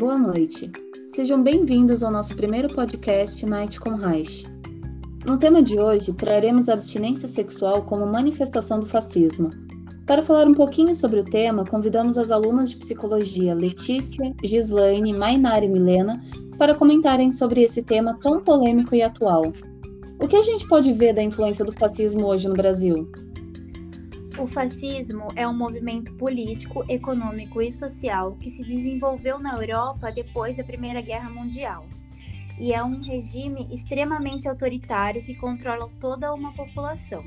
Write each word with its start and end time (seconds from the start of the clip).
boa 0.00 0.16
noite. 0.16 0.72
Sejam 1.08 1.42
bem-vindos 1.42 2.02
ao 2.02 2.10
nosso 2.10 2.34
primeiro 2.34 2.72
podcast 2.74 3.44
Night 3.44 3.78
com 3.78 3.90
Reich. 3.90 4.46
No 5.26 5.36
tema 5.36 5.62
de 5.62 5.78
hoje, 5.78 6.14
traremos 6.14 6.70
a 6.70 6.72
abstinência 6.72 7.28
sexual 7.28 7.82
como 7.82 8.06
manifestação 8.06 8.80
do 8.80 8.86
fascismo. 8.86 9.50
Para 10.06 10.22
falar 10.22 10.46
um 10.46 10.54
pouquinho 10.54 10.96
sobre 10.96 11.20
o 11.20 11.24
tema, 11.24 11.66
convidamos 11.66 12.16
as 12.16 12.30
alunas 12.30 12.70
de 12.70 12.78
psicologia 12.78 13.52
Letícia, 13.52 14.34
Gislaine, 14.42 15.12
Mainara 15.12 15.66
e 15.66 15.68
Milena 15.68 16.18
para 16.56 16.74
comentarem 16.74 17.30
sobre 17.30 17.60
esse 17.60 17.82
tema 17.82 18.18
tão 18.22 18.40
polêmico 18.40 18.94
e 18.94 19.02
atual. 19.02 19.52
O 20.18 20.26
que 20.26 20.36
a 20.36 20.42
gente 20.42 20.66
pode 20.66 20.94
ver 20.94 21.12
da 21.12 21.22
influência 21.22 21.62
do 21.62 21.72
fascismo 21.72 22.24
hoje 22.26 22.48
no 22.48 22.54
Brasil? 22.54 23.06
O 24.40 24.46
fascismo 24.46 25.28
é 25.36 25.46
um 25.46 25.52
movimento 25.52 26.14
político, 26.14 26.82
econômico 26.90 27.60
e 27.60 27.70
social 27.70 28.36
que 28.36 28.48
se 28.48 28.64
desenvolveu 28.64 29.38
na 29.38 29.52
Europa 29.52 30.10
depois 30.10 30.56
da 30.56 30.64
Primeira 30.64 31.02
Guerra 31.02 31.28
Mundial. 31.28 31.84
E 32.58 32.72
é 32.72 32.82
um 32.82 33.02
regime 33.02 33.68
extremamente 33.70 34.48
autoritário 34.48 35.22
que 35.22 35.34
controla 35.34 35.86
toda 36.00 36.32
uma 36.32 36.54
população. 36.54 37.22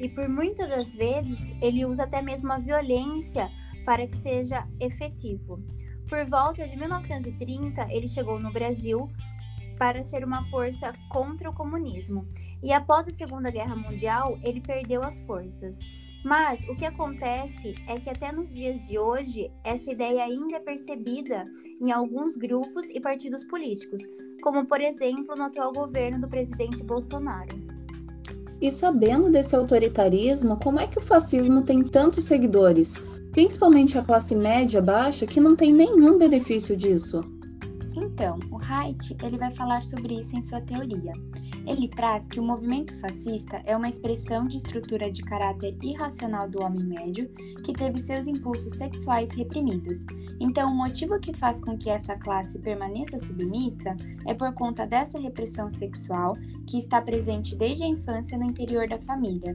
E 0.00 0.08
por 0.08 0.26
muitas 0.26 0.70
das 0.70 0.96
vezes 0.96 1.38
ele 1.60 1.84
usa 1.84 2.04
até 2.04 2.22
mesmo 2.22 2.50
a 2.50 2.58
violência 2.58 3.50
para 3.84 4.06
que 4.06 4.16
seja 4.16 4.66
efetivo. 4.80 5.62
Por 6.08 6.24
volta 6.24 6.66
de 6.66 6.74
1930, 6.78 7.92
ele 7.92 8.08
chegou 8.08 8.40
no 8.40 8.50
Brasil 8.50 9.06
para 9.78 10.02
ser 10.02 10.24
uma 10.24 10.46
força 10.46 10.94
contra 11.10 11.50
o 11.50 11.54
comunismo. 11.54 12.26
E 12.62 12.72
após 12.72 13.06
a 13.06 13.12
Segunda 13.12 13.50
Guerra 13.50 13.76
Mundial, 13.76 14.38
ele 14.42 14.62
perdeu 14.62 15.02
as 15.04 15.20
forças. 15.20 15.78
Mas 16.28 16.62
o 16.68 16.76
que 16.76 16.84
acontece 16.84 17.74
é 17.86 17.98
que 17.98 18.10
até 18.10 18.30
nos 18.30 18.52
dias 18.52 18.86
de 18.86 18.98
hoje, 18.98 19.50
essa 19.64 19.90
ideia 19.90 20.24
ainda 20.24 20.56
é 20.56 20.60
percebida 20.60 21.42
em 21.80 21.90
alguns 21.90 22.36
grupos 22.36 22.84
e 22.90 23.00
partidos 23.00 23.42
políticos, 23.44 24.02
como 24.42 24.66
por 24.66 24.78
exemplo 24.78 25.34
no 25.34 25.44
atual 25.44 25.72
governo 25.72 26.20
do 26.20 26.28
presidente 26.28 26.84
Bolsonaro. 26.84 27.56
E 28.60 28.70
sabendo 28.70 29.30
desse 29.30 29.56
autoritarismo, 29.56 30.58
como 30.58 30.78
é 30.78 30.86
que 30.86 30.98
o 30.98 31.02
fascismo 31.02 31.62
tem 31.62 31.82
tantos 31.82 32.24
seguidores, 32.24 32.98
principalmente 33.32 33.96
a 33.96 34.04
classe 34.04 34.36
média 34.36 34.82
baixa 34.82 35.26
que 35.26 35.40
não 35.40 35.56
tem 35.56 35.72
nenhum 35.72 36.18
benefício 36.18 36.76
disso? 36.76 37.22
Então, 37.96 38.38
o 38.50 38.58
Haidt 38.58 39.16
ele 39.22 39.38
vai 39.38 39.50
falar 39.50 39.82
sobre 39.82 40.20
isso 40.20 40.36
em 40.36 40.42
sua 40.42 40.60
teoria. 40.60 41.12
Ele 41.68 41.86
traz 41.86 42.26
que 42.26 42.40
o 42.40 42.42
movimento 42.42 42.94
fascista 42.94 43.60
é 43.66 43.76
uma 43.76 43.90
expressão 43.90 44.44
de 44.44 44.56
estrutura 44.56 45.12
de 45.12 45.22
caráter 45.22 45.76
irracional 45.82 46.48
do 46.48 46.64
homem 46.64 46.82
médio 46.82 47.28
que 47.62 47.74
teve 47.74 48.00
seus 48.00 48.26
impulsos 48.26 48.72
sexuais 48.72 49.30
reprimidos. 49.32 49.98
Então, 50.40 50.72
o 50.72 50.74
motivo 50.74 51.20
que 51.20 51.34
faz 51.34 51.60
com 51.60 51.76
que 51.76 51.90
essa 51.90 52.16
classe 52.16 52.58
permaneça 52.58 53.18
submissa 53.18 53.94
é 54.26 54.32
por 54.32 54.54
conta 54.54 54.86
dessa 54.86 55.18
repressão 55.18 55.70
sexual 55.70 56.32
que 56.66 56.78
está 56.78 57.02
presente 57.02 57.54
desde 57.54 57.84
a 57.84 57.88
infância 57.88 58.38
no 58.38 58.46
interior 58.46 58.88
da 58.88 58.98
família. 58.98 59.54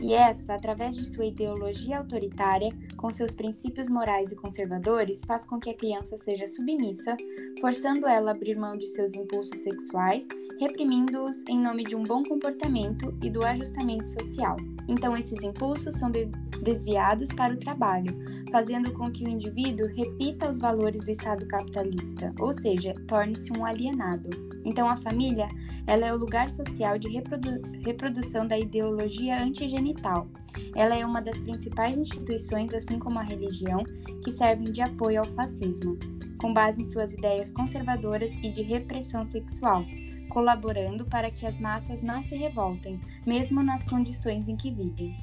E 0.00 0.14
essa, 0.14 0.54
através 0.54 0.96
de 0.96 1.04
sua 1.04 1.26
ideologia 1.26 1.98
autoritária, 1.98 2.70
com 2.96 3.08
seus 3.12 3.36
princípios 3.36 3.88
morais 3.88 4.32
e 4.32 4.36
conservadores, 4.36 5.22
faz 5.24 5.46
com 5.46 5.60
que 5.60 5.70
a 5.70 5.76
criança 5.76 6.18
seja 6.18 6.48
submissa, 6.48 7.16
forçando 7.60 8.08
ela 8.08 8.32
a 8.32 8.34
abrir 8.34 8.56
mão 8.56 8.72
de 8.72 8.88
seus 8.88 9.14
impulsos 9.14 9.60
sexuais, 9.60 10.26
reprimindo-os 10.60 11.42
em 11.48 11.60
nome 11.60 11.84
de 11.84 11.96
um 11.96 12.02
bom 12.02 12.22
comportamento 12.22 13.14
e 13.22 13.30
do 13.30 13.44
ajustamento 13.44 14.06
social. 14.08 14.56
Então, 14.88 15.16
esses 15.16 15.42
impulsos 15.42 15.94
são 15.96 16.10
de 16.10 16.28
desviados 16.62 17.28
para 17.32 17.54
o 17.54 17.58
trabalho, 17.58 18.14
fazendo 18.50 18.92
com 18.92 19.10
que 19.10 19.24
o 19.24 19.28
indivíduo 19.28 19.86
repita 19.88 20.48
os 20.48 20.60
valores 20.60 21.04
do 21.04 21.10
Estado 21.10 21.46
capitalista, 21.46 22.32
ou 22.38 22.52
seja, 22.52 22.94
torne-se 23.06 23.52
um 23.56 23.64
alienado. 23.64 24.30
Então, 24.64 24.88
a 24.88 24.96
família 24.96 25.48
ela 25.86 26.06
é 26.06 26.14
o 26.14 26.18
lugar 26.18 26.50
social 26.50 26.98
de 26.98 27.08
reprodu 27.08 27.60
reprodução 27.84 28.46
da 28.46 28.58
ideologia 28.58 29.42
antigenital. 29.42 30.28
Ela 30.76 30.96
é 30.96 31.04
uma 31.04 31.20
das 31.20 31.40
principais 31.40 31.98
instituições, 31.98 32.72
assim 32.72 32.98
como 32.98 33.18
a 33.18 33.22
religião, 33.22 33.82
que 34.22 34.30
servem 34.30 34.70
de 34.70 34.80
apoio 34.82 35.20
ao 35.20 35.26
fascismo, 35.26 35.98
com 36.40 36.52
base 36.52 36.82
em 36.82 36.86
suas 36.86 37.12
ideias 37.12 37.52
conservadoras 37.52 38.30
e 38.42 38.50
de 38.52 38.62
repressão 38.62 39.26
sexual, 39.26 39.84
colaborando 40.28 41.04
para 41.04 41.30
que 41.30 41.46
as 41.46 41.58
massas 41.60 42.02
não 42.02 42.22
se 42.22 42.36
revoltem, 42.36 43.00
mesmo 43.26 43.62
nas 43.62 43.84
condições 43.84 44.48
em 44.48 44.56
que 44.56 44.70
vivem. 44.70 45.16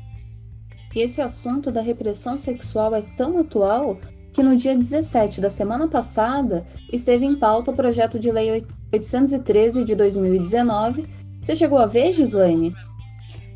E 0.96 1.02
esse 1.02 1.22
assunto 1.22 1.72
da 1.72 1.82
repressão 1.82 2.38
sexual 2.38 2.96
é 2.96 3.02
tão 3.02 3.38
atual 3.38 4.00
que 4.34 4.44
no 4.44 4.56
dia 4.56 4.76
17 4.76 5.42
da 5.42 5.50
semana 5.50 5.88
passada 5.88 6.64
esteve 6.92 7.26
em 7.26 7.36
pauta 7.36 7.72
o 7.72 7.76
projeto 7.76 8.20
de 8.20 8.32
lei 8.32 8.66
813 8.94 9.84
de 9.84 9.96
2019. 9.96 11.06
Você 11.40 11.56
chegou 11.56 11.78
a 11.78 11.86
ver, 11.86 12.12
Gislaine? 12.12 12.74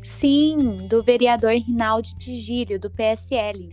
Sim, 0.02 0.86
do 0.88 1.02
vereador 1.02 1.52
Rinaldi 1.52 2.16
Tigílio, 2.18 2.78
do 2.78 2.90
PSL. 2.90 3.70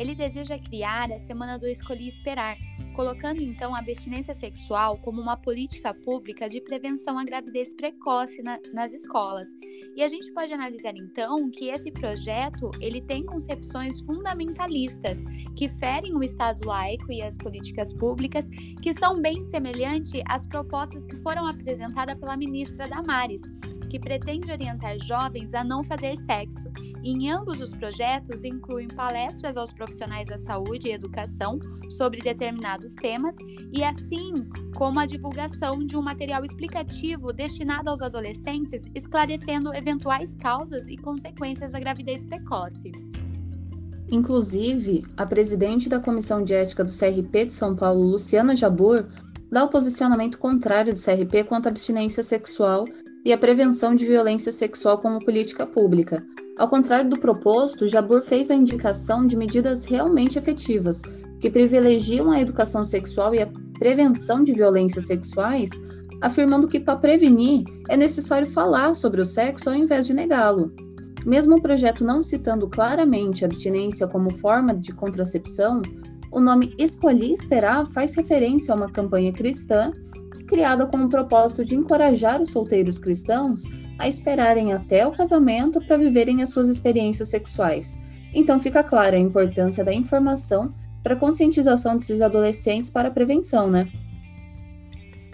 Ele 0.00 0.14
deseja 0.14 0.58
criar 0.58 1.12
a 1.12 1.18
Semana 1.18 1.58
do 1.58 1.66
Escolhi 1.66 2.08
Esperar, 2.08 2.56
colocando 2.96 3.42
então 3.42 3.74
a 3.74 3.80
abstinência 3.80 4.34
sexual 4.34 4.96
como 4.96 5.20
uma 5.20 5.36
política 5.36 5.92
pública 5.92 6.48
de 6.48 6.58
prevenção 6.58 7.18
à 7.18 7.24
gravidez 7.24 7.74
precoce 7.74 8.42
na, 8.42 8.58
nas 8.72 8.94
escolas. 8.94 9.46
E 9.94 10.02
a 10.02 10.08
gente 10.08 10.32
pode 10.32 10.54
analisar 10.54 10.94
então 10.96 11.50
que 11.50 11.68
esse 11.68 11.92
projeto 11.92 12.70
ele 12.80 13.02
tem 13.02 13.26
concepções 13.26 14.00
fundamentalistas 14.00 15.18
que 15.54 15.68
ferem 15.68 16.16
o 16.16 16.24
Estado 16.24 16.66
laico 16.66 17.12
e 17.12 17.20
as 17.20 17.36
políticas 17.36 17.92
públicas, 17.92 18.48
que 18.82 18.94
são 18.94 19.20
bem 19.20 19.44
semelhantes 19.44 20.22
às 20.26 20.46
propostas 20.46 21.04
que 21.04 21.18
foram 21.18 21.46
apresentadas 21.46 22.18
pela 22.18 22.38
ministra 22.38 22.88
Damares 22.88 23.42
que 23.90 23.98
pretende 23.98 24.52
orientar 24.52 24.96
jovens 25.00 25.52
a 25.52 25.64
não 25.64 25.82
fazer 25.82 26.16
sexo. 26.24 26.70
Em 27.02 27.30
ambos 27.30 27.60
os 27.60 27.72
projetos 27.72 28.44
incluem 28.44 28.86
palestras 28.86 29.56
aos 29.56 29.72
profissionais 29.72 30.26
da 30.26 30.38
saúde 30.38 30.88
e 30.88 30.92
educação 30.92 31.56
sobre 31.90 32.20
determinados 32.20 32.94
temas 32.94 33.36
e 33.72 33.82
assim 33.82 34.32
como 34.76 35.00
a 35.00 35.06
divulgação 35.06 35.80
de 35.80 35.96
um 35.96 36.02
material 36.02 36.44
explicativo 36.44 37.32
destinado 37.32 37.90
aos 37.90 38.00
adolescentes, 38.00 38.84
esclarecendo 38.94 39.74
eventuais 39.74 40.34
causas 40.36 40.86
e 40.86 40.96
consequências 40.96 41.72
da 41.72 41.80
gravidez 41.80 42.24
precoce. 42.24 42.92
Inclusive, 44.12 45.04
a 45.16 45.26
presidente 45.26 45.88
da 45.88 46.00
Comissão 46.00 46.42
de 46.42 46.54
Ética 46.54 46.84
do 46.84 46.92
CRP 46.92 47.46
de 47.46 47.52
São 47.52 47.74
Paulo, 47.74 48.02
Luciana 48.02 48.54
Jabur, 48.54 49.06
dá 49.50 49.64
o 49.64 49.68
posicionamento 49.68 50.38
contrário 50.38 50.92
do 50.92 51.00
CRP 51.00 51.44
quanto 51.44 51.66
à 51.66 51.70
abstinência 51.70 52.22
sexual 52.22 52.84
e 53.24 53.32
a 53.32 53.38
prevenção 53.38 53.94
de 53.94 54.06
violência 54.06 54.50
sexual 54.50 54.98
como 54.98 55.24
política 55.24 55.66
pública. 55.66 56.24
Ao 56.58 56.68
contrário 56.68 57.08
do 57.08 57.18
proposto, 57.18 57.88
Jabur 57.88 58.22
fez 58.22 58.50
a 58.50 58.54
indicação 58.54 59.26
de 59.26 59.36
medidas 59.36 59.86
realmente 59.86 60.38
efetivas, 60.38 61.02
que 61.40 61.50
privilegiam 61.50 62.30
a 62.30 62.40
educação 62.40 62.84
sexual 62.84 63.34
e 63.34 63.42
a 63.42 63.48
prevenção 63.78 64.44
de 64.44 64.52
violências 64.52 65.06
sexuais, 65.06 65.70
afirmando 66.20 66.68
que 66.68 66.78
para 66.78 66.98
prevenir 66.98 67.64
é 67.88 67.96
necessário 67.96 68.46
falar 68.46 68.94
sobre 68.94 69.22
o 69.22 69.24
sexo 69.24 69.70
ao 69.70 69.76
invés 69.76 70.06
de 70.06 70.14
negá-lo. 70.14 70.72
Mesmo 71.24 71.56
o 71.56 71.62
projeto 71.62 72.04
não 72.04 72.22
citando 72.22 72.68
claramente 72.68 73.44
a 73.44 73.46
abstinência 73.46 74.06
como 74.06 74.34
forma 74.34 74.74
de 74.74 74.92
contracepção, 74.94 75.82
o 76.30 76.40
nome 76.40 76.74
Escolhi 76.78 77.32
Esperar 77.32 77.86
faz 77.86 78.14
referência 78.14 78.72
a 78.72 78.76
uma 78.76 78.90
campanha 78.90 79.32
cristã 79.32 79.92
criada 80.50 80.84
com 80.84 80.96
o 80.96 81.08
propósito 81.08 81.64
de 81.64 81.76
encorajar 81.76 82.42
os 82.42 82.50
solteiros 82.50 82.98
cristãos 82.98 83.62
a 83.96 84.08
esperarem 84.08 84.72
até 84.72 85.06
o 85.06 85.12
casamento 85.12 85.80
para 85.86 85.96
viverem 85.96 86.42
as 86.42 86.50
suas 86.50 86.68
experiências 86.68 87.28
sexuais. 87.28 87.96
Então 88.34 88.58
fica 88.58 88.82
clara 88.82 89.14
a 89.14 89.20
importância 89.20 89.84
da 89.84 89.94
informação 89.94 90.74
para 91.04 91.14
a 91.14 91.16
conscientização 91.18 91.96
desses 91.96 92.20
adolescentes 92.20 92.90
para 92.90 93.08
a 93.08 93.12
prevenção, 93.12 93.70
né? 93.70 93.88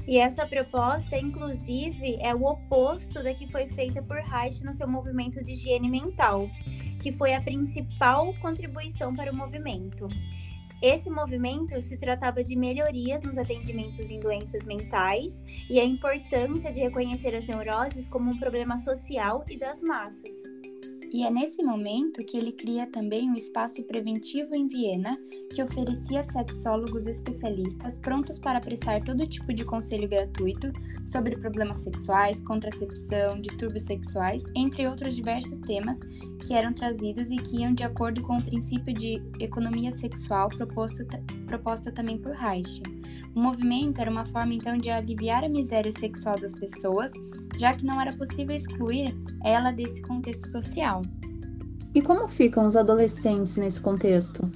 E 0.06 0.18
essa 0.18 0.46
proposta, 0.46 1.16
inclusive, 1.16 2.19
é 2.20 2.34
o 2.34 2.44
oposto 2.44 3.22
da 3.22 3.32
que 3.32 3.50
foi 3.50 3.66
feita 3.69 4.02
por 4.02 4.19
Reich 4.19 4.62
no 4.62 4.74
seu 4.74 4.86
movimento 4.86 5.42
de 5.42 5.52
higiene 5.52 5.88
mental, 5.88 6.48
que 7.02 7.10
foi 7.10 7.32
a 7.34 7.40
principal 7.40 8.34
contribuição 8.34 9.16
para 9.16 9.32
o 9.32 9.36
movimento. 9.36 10.08
Esse 10.82 11.08
movimento 11.11 11.81
se 11.81 11.96
tratava 11.96 12.43
de 12.43 12.55
melhorias 12.55 13.23
nos 13.23 13.38
atendimentos 13.38 14.11
em 14.11 14.20
doenças 14.20 14.67
mentais 14.67 15.44
e 15.70 15.81
a 15.81 15.84
importância 15.84 16.70
de 16.70 16.81
reconhecer 16.81 17.34
as 17.34 17.46
neuroses 17.46 18.06
como 18.06 18.31
um 18.31 18.38
problema 18.38 18.76
social 18.76 19.44
e 19.49 19.58
das 19.58 19.82
massas. 19.82 20.56
E 21.12 21.23
é 21.25 21.31
nesse 21.31 21.62
momento 21.62 22.25
que 22.25 22.37
ele 22.37 22.53
cria 22.53 22.87
também 22.87 23.31
um 23.31 23.35
espaço 23.35 23.82
preventivo 23.85 24.55
em 24.55 24.67
Viena, 24.67 25.17
que 25.55 25.62
oferecia 25.62 26.23
sexólogos 26.25 27.06
especialistas 27.06 27.99
prontos 27.99 28.38
para 28.38 28.61
prestar 28.61 29.03
todo 29.05 29.26
tipo 29.26 29.53
de 29.55 29.64
conselho 29.64 30.08
gratuito 30.08 30.73
sobre 31.05 31.37
problemas 31.37 31.79
sexuais, 31.79 32.43
contracepção, 32.43 33.41
distúrbios 33.41 33.85
sexuais, 33.85 34.44
entre 34.55 34.87
outros 34.87 35.14
diversos 35.14 35.58
temas 35.61 35.99
que 36.47 36.55
eram 36.55 36.73
trazidos 36.73 37.31
e 37.31 37.37
que 37.37 37.61
iam 37.61 37.75
de 37.75 37.85
acordo 37.85 38.23
com 38.23 38.38
o 38.38 38.43
princípio 38.43 38.93
de 38.93 39.23
economia 39.41 39.93
sexual 39.93 40.49
proposto, 40.49 41.05
proposta 41.47 41.91
também 41.93 42.19
por 42.19 42.32
Reich. 42.32 42.95
O 43.36 43.40
movimento 43.40 44.00
era 44.00 44.10
uma 44.10 44.24
forma 44.24 44.54
então 44.54 44.78
de 44.78 44.88
aliviar 44.88 45.44
a 45.44 45.48
miséria 45.48 45.92
sexual 45.92 46.40
das 46.40 46.54
pessoas, 46.54 47.12
já 47.58 47.76
que 47.76 47.84
não 47.84 48.00
era 48.00 48.10
possível 48.16 48.56
excluir 48.56 49.14
ela 49.44 49.70
desse 49.70 50.00
contexto 50.00 50.48
social. 50.48 51.02
E 51.94 52.00
como 52.00 52.26
ficam 52.26 52.66
os 52.66 52.76
adolescentes 52.76 53.58
nesse 53.58 53.78
contexto? 53.78 54.48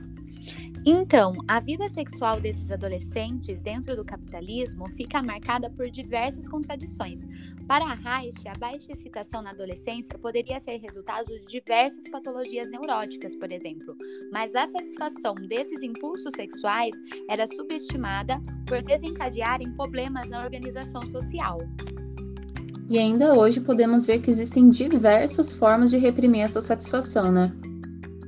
Então, 0.84 1.32
a 1.46 1.60
vida 1.60 1.86
sexual 1.90 2.40
desses 2.40 2.70
adolescentes 2.70 3.60
dentro 3.60 3.94
do 3.94 4.02
capitalismo 4.02 4.88
fica 4.88 5.22
marcada 5.22 5.68
por 5.68 5.90
diversas 5.90 6.48
contradições. 6.48 7.26
Para 7.66 7.92
Reich, 7.92 8.48
a 8.48 8.58
baixa 8.58 8.92
excitação 8.92 9.42
na 9.42 9.50
adolescência 9.50 10.18
poderia 10.18 10.58
ser 10.58 10.78
resultado 10.78 11.26
de 11.26 11.46
diversas 11.46 12.08
patologias 12.08 12.70
neuróticas, 12.70 13.36
por 13.36 13.52
exemplo, 13.52 13.94
mas 14.32 14.54
a 14.54 14.66
satisfação 14.66 15.34
desses 15.34 15.82
impulsos 15.82 16.32
sexuais 16.34 16.96
era 17.28 17.46
subestimada 17.46 18.40
por 18.66 18.82
desencadearem 18.82 19.72
problemas 19.74 20.30
na 20.30 20.42
organização 20.42 21.06
social. 21.06 21.58
E 22.88 22.98
ainda 22.98 23.34
hoje 23.34 23.60
podemos 23.60 24.06
ver 24.06 24.20
que 24.20 24.30
existem 24.30 24.70
diversas 24.70 25.54
formas 25.54 25.90
de 25.90 25.98
reprimir 25.98 26.40
essa 26.40 26.60
satisfação, 26.62 27.30
né? 27.30 27.52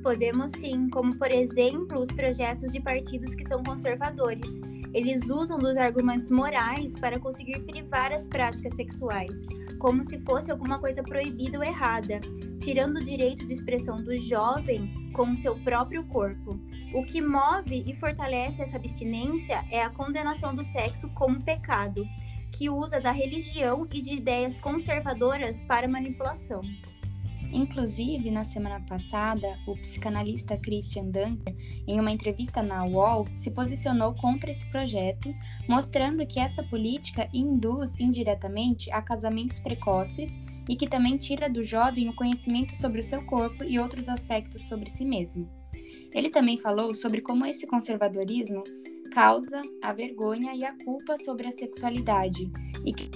Podemos 0.03 0.51
sim, 0.51 0.89
como 0.89 1.15
por 1.15 1.31
exemplo 1.31 1.97
os 1.97 2.11
projetos 2.11 2.73
de 2.73 2.81
partidos 2.81 3.33
que 3.35 3.47
são 3.47 3.63
conservadores. 3.63 4.59
Eles 4.93 5.29
usam 5.29 5.57
dos 5.57 5.77
argumentos 5.77 6.29
morais 6.29 6.99
para 6.99 7.17
conseguir 7.17 7.61
privar 7.61 8.11
as 8.11 8.27
práticas 8.27 8.75
sexuais, 8.75 9.45
como 9.79 10.03
se 10.03 10.19
fosse 10.19 10.51
alguma 10.51 10.77
coisa 10.77 11.01
proibida 11.01 11.57
ou 11.57 11.63
errada, 11.63 12.19
tirando 12.59 12.97
o 12.97 13.03
direito 13.03 13.45
de 13.45 13.53
expressão 13.53 14.03
do 14.03 14.15
jovem 14.17 14.93
com 15.13 15.31
o 15.31 15.35
seu 15.35 15.55
próprio 15.55 16.03
corpo. 16.03 16.59
O 16.93 17.05
que 17.05 17.21
move 17.21 17.85
e 17.87 17.95
fortalece 17.95 18.61
essa 18.61 18.75
abstinência 18.75 19.63
é 19.71 19.81
a 19.81 19.89
condenação 19.89 20.53
do 20.53 20.65
sexo 20.65 21.09
como 21.15 21.41
pecado, 21.41 22.05
que 22.51 22.69
usa 22.69 22.99
da 22.99 23.11
religião 23.11 23.87
e 23.91 24.01
de 24.01 24.15
ideias 24.15 24.59
conservadoras 24.59 25.61
para 25.61 25.87
manipulação. 25.87 26.61
Inclusive, 27.53 28.31
na 28.31 28.43
semana 28.43 28.81
passada, 28.81 29.59
o 29.67 29.75
psicanalista 29.77 30.57
Christian 30.57 31.05
Dunker, 31.05 31.55
em 31.87 31.99
uma 31.99 32.09
entrevista 32.09 32.63
na 32.63 32.83
UOL, 32.83 33.27
se 33.35 33.51
posicionou 33.51 34.15
contra 34.15 34.49
esse 34.49 34.65
projeto, 34.71 35.31
mostrando 35.69 36.25
que 36.25 36.39
essa 36.39 36.63
política 36.63 37.29
induz 37.31 37.97
indiretamente 37.99 38.91
a 38.91 39.03
casamentos 39.03 39.59
precoces 39.59 40.31
e 40.67 40.75
que 40.75 40.89
também 40.89 41.15
tira 41.15 41.47
do 41.47 41.61
jovem 41.61 42.09
o 42.09 42.15
conhecimento 42.15 42.73
sobre 42.73 43.01
o 43.01 43.03
seu 43.03 43.23
corpo 43.25 43.63
e 43.63 43.77
outros 43.77 44.09
aspectos 44.09 44.63
sobre 44.63 44.89
si 44.89 45.05
mesmo. 45.05 45.47
Ele 46.11 46.31
também 46.31 46.57
falou 46.57 46.95
sobre 46.95 47.21
como 47.21 47.45
esse 47.45 47.67
conservadorismo 47.67 48.63
causa 49.11 49.61
a 49.83 49.93
vergonha 49.93 50.55
e 50.55 50.65
a 50.65 50.75
culpa 50.83 51.17
sobre 51.19 51.47
a 51.47 51.51
sexualidade 51.51 52.51
e 52.83 52.93
que 52.93 53.11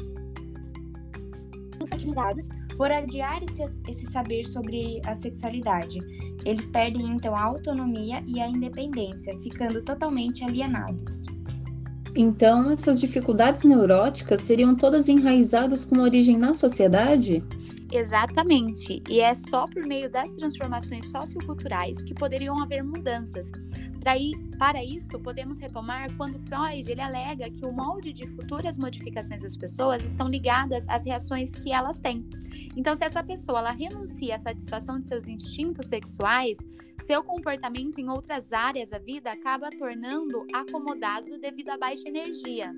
infantilizados 1.81 2.47
por 2.77 2.91
adiar 2.91 3.41
esse, 3.43 3.81
esse 3.89 4.05
saber 4.05 4.45
sobre 4.45 5.01
a 5.05 5.15
sexualidade. 5.15 5.99
Eles 6.45 6.69
perdem 6.69 7.07
então 7.07 7.35
a 7.35 7.41
autonomia 7.41 8.23
e 8.25 8.39
a 8.39 8.47
independência, 8.47 9.37
ficando 9.39 9.81
totalmente 9.81 10.45
alienados. 10.45 11.25
Então, 12.15 12.71
essas 12.71 12.99
dificuldades 12.99 13.63
neuróticas 13.63 14.41
seriam 14.41 14.75
todas 14.75 15.09
enraizadas 15.09 15.83
com 15.83 15.99
origem 15.99 16.37
na 16.37 16.53
sociedade? 16.53 17.43
Exatamente, 17.91 19.01
e 19.07 19.21
é 19.21 19.33
só 19.33 19.65
por 19.65 19.85
meio 19.85 20.09
das 20.09 20.29
transformações 20.31 21.09
socioculturais 21.09 22.03
que 22.03 22.13
poderiam 22.13 22.61
haver 22.61 22.83
mudanças. 22.83 23.49
Para 24.57 24.83
isso, 24.83 25.19
podemos 25.19 25.57
retomar 25.59 26.11
quando 26.15 26.39
Freud 26.39 26.89
ele 26.89 27.01
alega 27.01 27.49
que 27.49 27.65
o 27.65 27.71
molde 27.71 28.13
de 28.13 28.25
futuras 28.27 28.77
modificações 28.77 29.43
das 29.43 29.57
pessoas 29.57 30.03
estão 30.03 30.29
ligadas 30.29 30.85
às 30.87 31.03
reações 31.03 31.51
que 31.51 31.71
elas 31.71 31.99
têm. 31.99 32.25
Então, 32.75 32.95
se 32.95 33.03
essa 33.03 33.21
pessoa 33.21 33.59
ela 33.59 33.71
renuncia 33.71 34.35
à 34.35 34.39
satisfação 34.39 34.99
de 34.99 35.07
seus 35.07 35.27
instintos 35.27 35.87
sexuais, 35.87 36.57
seu 37.05 37.21
comportamento 37.21 37.99
em 37.99 38.09
outras 38.09 38.53
áreas 38.53 38.91
da 38.91 38.97
vida 38.97 39.29
acaba 39.29 39.69
tornando 39.69 40.45
acomodado 40.53 41.37
devido 41.37 41.69
à 41.69 41.77
baixa 41.77 42.07
energia. 42.07 42.73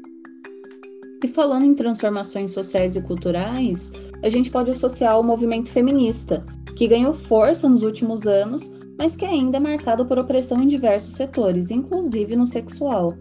E 1.23 1.27
falando 1.27 1.65
em 1.65 1.75
transformações 1.75 2.51
sociais 2.51 2.95
e 2.95 3.01
culturais, 3.03 3.91
a 4.23 4.29
gente 4.29 4.49
pode 4.49 4.71
associar 4.71 5.19
o 5.19 5.23
movimento 5.23 5.69
feminista, 5.71 6.43
que 6.75 6.87
ganhou 6.87 7.13
força 7.13 7.67
nos 7.67 7.83
últimos 7.83 8.25
anos, 8.25 8.71
mas 8.99 9.15
que 9.15 9.23
ainda 9.23 9.55
é 9.55 9.59
marcado 9.61 10.05
por 10.05 10.19
opressão 10.19 10.61
em 10.61 10.67
diversos 10.67 11.15
setores, 11.15 11.71
inclusive 11.71 12.35
no 12.35 12.45
sexual. 12.45 13.17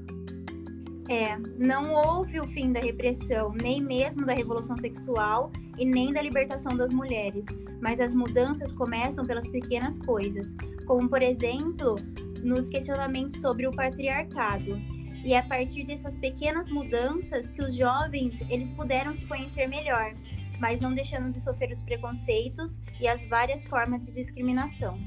É, 1.08 1.38
não 1.56 1.94
houve 1.94 2.40
o 2.40 2.48
fim 2.48 2.72
da 2.72 2.80
repressão, 2.80 3.52
nem 3.52 3.80
mesmo 3.80 4.26
da 4.26 4.34
revolução 4.34 4.76
sexual 4.76 5.52
e 5.78 5.86
nem 5.86 6.12
da 6.12 6.20
libertação 6.20 6.76
das 6.76 6.92
mulheres, 6.92 7.46
mas 7.80 8.00
as 8.00 8.12
mudanças 8.12 8.72
começam 8.72 9.24
pelas 9.24 9.48
pequenas 9.48 10.00
coisas, 10.00 10.54
como 10.84 11.08
por 11.08 11.22
exemplo, 11.22 11.94
nos 12.42 12.68
questionamentos 12.68 13.40
sobre 13.40 13.66
o 13.68 13.70
patriarcado. 13.70 14.76
E 15.24 15.32
é 15.32 15.38
a 15.38 15.44
partir 15.44 15.84
dessas 15.84 16.18
pequenas 16.18 16.68
mudanças 16.68 17.50
que 17.50 17.62
os 17.62 17.74
jovens 17.76 18.40
eles 18.50 18.72
puderam 18.72 19.14
se 19.14 19.24
conhecer 19.26 19.68
melhor, 19.68 20.12
mas 20.58 20.80
não 20.80 20.92
deixando 20.92 21.30
de 21.30 21.40
sofrer 21.40 21.70
os 21.70 21.82
preconceitos 21.82 22.80
e 23.00 23.06
as 23.06 23.24
várias 23.26 23.64
formas 23.64 24.06
de 24.06 24.12
discriminação. 24.12 24.98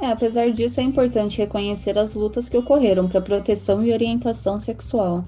É, 0.00 0.06
apesar 0.06 0.50
disso, 0.52 0.80
é 0.80 0.82
importante 0.84 1.38
reconhecer 1.38 1.98
as 1.98 2.14
lutas 2.14 2.48
que 2.48 2.56
ocorreram 2.56 3.08
para 3.08 3.20
proteção 3.20 3.84
e 3.84 3.92
orientação 3.92 4.60
sexual. 4.60 5.24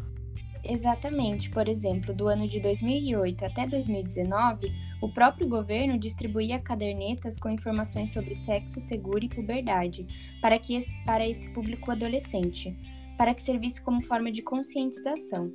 Exatamente. 0.62 1.50
Por 1.50 1.68
exemplo, 1.68 2.14
do 2.14 2.28
ano 2.28 2.46
de 2.46 2.60
2008 2.60 3.44
até 3.44 3.66
2019, 3.66 4.70
o 5.02 5.12
próprio 5.12 5.48
governo 5.48 5.98
distribuía 5.98 6.60
cadernetas 6.60 7.38
com 7.38 7.48
informações 7.48 8.12
sobre 8.12 8.34
sexo 8.34 8.80
seguro 8.80 9.24
e 9.24 9.28
puberdade 9.28 10.06
para, 10.40 10.58
que, 10.58 10.78
para 11.04 11.26
esse 11.26 11.48
público 11.50 11.90
adolescente 11.90 12.76
para 13.20 13.34
que 13.34 13.42
servisse 13.42 13.82
como 13.82 14.02
forma 14.02 14.32
de 14.32 14.40
conscientização. 14.40 15.52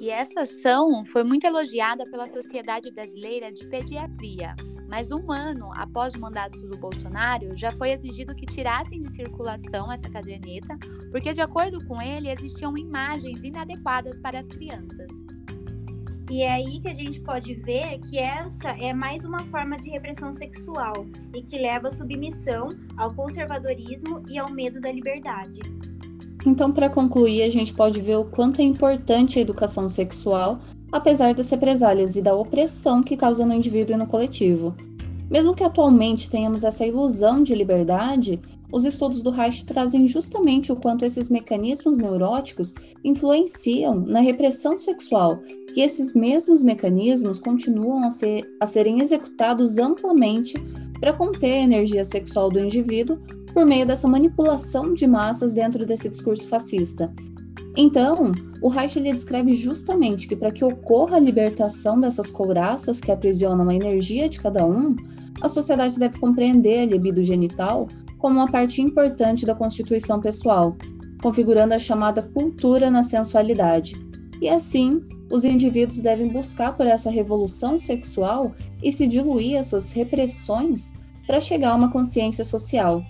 E 0.00 0.10
essa 0.10 0.42
ação 0.42 1.04
foi 1.04 1.24
muito 1.24 1.44
elogiada 1.44 2.08
pela 2.08 2.28
Sociedade 2.28 2.88
Brasileira 2.92 3.52
de 3.52 3.66
Pediatria. 3.68 4.54
Mas 4.88 5.10
um 5.10 5.30
ano 5.30 5.70
após 5.74 6.14
o 6.14 6.20
mandato 6.20 6.58
do 6.66 6.78
Bolsonaro, 6.78 7.54
já 7.54 7.70
foi 7.72 7.90
exigido 7.90 8.34
que 8.34 8.46
tirassem 8.46 9.00
de 9.00 9.10
circulação 9.10 9.92
essa 9.92 10.08
caderneta, 10.08 10.78
porque, 11.10 11.32
de 11.32 11.42
acordo 11.42 11.86
com 11.86 12.00
ele, 12.00 12.30
existiam 12.30 12.76
imagens 12.76 13.44
inadequadas 13.44 14.18
para 14.18 14.38
as 14.38 14.48
crianças. 14.48 15.12
E 16.30 16.42
é 16.42 16.52
aí 16.52 16.78
que 16.80 16.88
a 16.88 16.92
gente 16.92 17.20
pode 17.20 17.54
ver 17.54 17.98
que 18.00 18.18
essa 18.18 18.70
é 18.70 18.92
mais 18.92 19.24
uma 19.24 19.46
forma 19.46 19.76
de 19.76 19.90
repressão 19.90 20.32
sexual 20.32 21.06
e 21.34 21.42
que 21.42 21.58
leva 21.58 21.88
à 21.88 21.90
submissão, 21.90 22.68
ao 22.96 23.14
conservadorismo 23.14 24.22
e 24.28 24.38
ao 24.38 24.50
medo 24.50 24.80
da 24.80 24.92
liberdade. 24.92 25.60
Então, 26.46 26.70
para 26.70 26.88
concluir, 26.88 27.42
a 27.42 27.48
gente 27.48 27.74
pode 27.74 28.00
ver 28.00 28.16
o 28.16 28.24
quanto 28.24 28.60
é 28.60 28.64
importante 28.64 29.38
a 29.38 29.42
educação 29.42 29.88
sexual, 29.88 30.60
apesar 30.90 31.34
das 31.34 31.50
represálias 31.50 32.16
e 32.16 32.22
da 32.22 32.34
opressão 32.34 33.02
que 33.02 33.16
causa 33.16 33.44
no 33.44 33.54
indivíduo 33.54 33.94
e 33.94 33.98
no 33.98 34.06
coletivo. 34.06 34.74
Mesmo 35.30 35.54
que 35.54 35.64
atualmente 35.64 36.30
tenhamos 36.30 36.64
essa 36.64 36.86
ilusão 36.86 37.42
de 37.42 37.54
liberdade, 37.54 38.40
os 38.72 38.84
estudos 38.84 39.22
do 39.22 39.30
Reich 39.30 39.64
trazem 39.64 40.06
justamente 40.06 40.70
o 40.70 40.76
quanto 40.76 41.04
esses 41.04 41.30
mecanismos 41.30 41.98
neuróticos 41.98 42.74
influenciam 43.02 44.00
na 44.00 44.20
repressão 44.20 44.78
sexual, 44.78 45.40
e 45.74 45.80
esses 45.80 46.14
mesmos 46.14 46.62
mecanismos 46.62 47.38
continuam 47.38 48.06
a, 48.06 48.10
ser, 48.10 48.42
a 48.60 48.66
serem 48.66 49.00
executados 49.00 49.78
amplamente 49.78 50.54
para 51.00 51.12
conter 51.12 51.52
a 51.52 51.62
energia 51.62 52.04
sexual 52.04 52.50
do 52.50 52.60
indivíduo 52.60 53.18
por 53.54 53.64
meio 53.64 53.86
dessa 53.86 54.08
manipulação 54.08 54.92
de 54.92 55.06
massas 55.06 55.54
dentro 55.54 55.86
desse 55.86 56.08
discurso 56.08 56.46
fascista. 56.46 57.12
Então, 57.80 58.32
o 58.60 58.68
Reich 58.68 58.98
ele 58.98 59.12
descreve 59.12 59.54
justamente 59.54 60.26
que 60.26 60.34
para 60.34 60.50
que 60.50 60.64
ocorra 60.64 61.16
a 61.16 61.20
libertação 61.20 62.00
dessas 62.00 62.28
couraças 62.28 63.00
que 63.00 63.12
aprisionam 63.12 63.68
a 63.68 63.74
energia 63.74 64.28
de 64.28 64.40
cada 64.40 64.66
um, 64.66 64.96
a 65.40 65.48
sociedade 65.48 65.96
deve 65.96 66.18
compreender 66.18 66.80
a 66.80 66.86
libido 66.86 67.22
genital 67.22 67.86
como 68.18 68.40
uma 68.40 68.50
parte 68.50 68.82
importante 68.82 69.46
da 69.46 69.54
constituição 69.54 70.20
pessoal, 70.20 70.76
configurando 71.22 71.72
a 71.72 71.78
chamada 71.78 72.20
cultura 72.20 72.90
na 72.90 73.04
sensualidade. 73.04 73.94
E 74.42 74.48
assim, 74.48 75.00
os 75.30 75.44
indivíduos 75.44 76.00
devem 76.00 76.26
buscar 76.26 76.76
por 76.76 76.84
essa 76.84 77.10
revolução 77.10 77.78
sexual 77.78 78.52
e 78.82 78.92
se 78.92 79.06
diluir 79.06 79.54
essas 79.54 79.92
repressões 79.92 80.94
para 81.28 81.40
chegar 81.40 81.70
a 81.70 81.76
uma 81.76 81.92
consciência 81.92 82.44
social. 82.44 83.00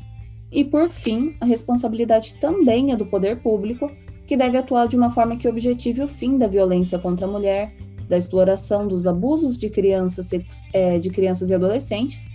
E 0.52 0.62
por 0.62 0.90
fim, 0.90 1.34
a 1.40 1.46
responsabilidade 1.46 2.34
também 2.38 2.92
é 2.92 2.96
do 2.96 3.06
poder 3.06 3.42
público, 3.42 3.90
que 4.28 4.37
deve 4.37 4.58
atuar 4.58 4.87
de 4.87 4.94
uma 4.94 5.11
forma 5.11 5.38
que 5.38 5.49
objetive 5.49 6.02
o 6.02 6.06
fim 6.06 6.37
da 6.37 6.47
violência 6.47 6.99
contra 6.99 7.25
a 7.26 7.30
mulher, 7.30 7.75
da 8.06 8.16
exploração 8.16 8.87
dos 8.87 9.06
abusos 9.06 9.56
de 9.56 9.70
crianças, 9.70 10.30
é, 10.75 10.99
de 10.99 11.08
crianças 11.08 11.49
e 11.49 11.54
adolescentes, 11.54 12.28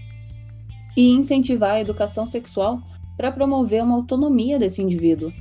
e 0.97 1.11
incentivar 1.11 1.73
a 1.73 1.81
educação 1.81 2.25
sexual 2.25 2.81
para 3.15 3.31
promover 3.31 3.83
uma 3.83 3.93
autonomia 3.93 4.57
desse 4.57 4.81
indivíduo. 4.81 5.31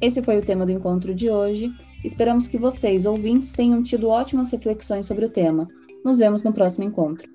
Esse 0.00 0.22
foi 0.22 0.38
o 0.38 0.42
tema 0.42 0.64
do 0.64 0.70
encontro 0.70 1.12
de 1.12 1.28
hoje. 1.28 1.72
Esperamos 2.04 2.46
que 2.46 2.58
vocês, 2.58 3.04
ouvintes, 3.04 3.52
tenham 3.52 3.82
tido 3.82 4.08
ótimas 4.08 4.52
reflexões 4.52 5.06
sobre 5.06 5.24
o 5.24 5.30
tema. 5.30 5.66
Nos 6.04 6.20
vemos 6.20 6.44
no 6.44 6.52
próximo 6.52 6.84
encontro. 6.84 7.28